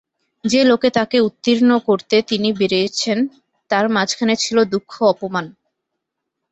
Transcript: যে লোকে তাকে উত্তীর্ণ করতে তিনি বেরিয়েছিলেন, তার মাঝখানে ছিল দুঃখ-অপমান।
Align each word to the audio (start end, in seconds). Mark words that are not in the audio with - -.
যে 0.43 0.61
লোকে 0.63 0.89
তাকে 0.89 1.17
উত্তীর্ণ 1.19 1.71
করতে 1.79 2.15
তিনি 2.29 2.49
বেরিয়েছিলেন, 2.53 3.19
তার 3.71 3.85
মাঝখানে 3.89 4.35
ছিল 4.35 4.57
দুঃখ-অপমান। 4.65 5.45